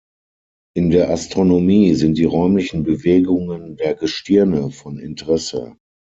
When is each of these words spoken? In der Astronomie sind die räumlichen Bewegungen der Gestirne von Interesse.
In 0.75 0.89
der 0.89 1.11
Astronomie 1.11 1.93
sind 1.93 2.17
die 2.17 2.23
räumlichen 2.23 2.81
Bewegungen 2.81 3.75
der 3.77 3.93
Gestirne 3.93 4.71
von 4.71 4.97
Interesse. 4.97 5.77